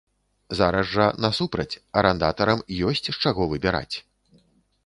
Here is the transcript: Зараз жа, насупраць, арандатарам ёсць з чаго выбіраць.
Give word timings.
Зараз 0.59 0.87
жа, 0.93 1.05
насупраць, 1.25 1.79
арандатарам 2.03 2.65
ёсць 2.89 3.05
з 3.11 3.15
чаго 3.23 3.51
выбіраць. 3.53 3.95